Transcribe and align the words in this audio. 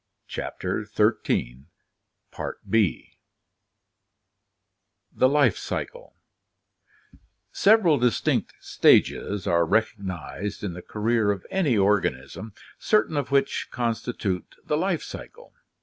202 0.29 1.03
ORGANIC 1.03 1.57
EVOLUTION 2.33 3.07
THE 5.13 5.29
LIFE 5.29 5.55
CYCLE 5.55 6.15
Several 7.51 7.99
distinct 7.99 8.53
stages 8.59 9.45
are 9.45 9.63
recognized 9.63 10.63
in 10.63 10.73
the 10.73 10.81
career 10.81 11.29
of 11.29 11.45
any 11.51 11.77
or 11.77 12.01
ganism, 12.01 12.53
certain 12.79 13.15
of 13.15 13.29
which 13.29 13.67
constitute 13.71 14.55
the 14.65 14.75
life 14.75 15.03
cycle. 15.03 15.53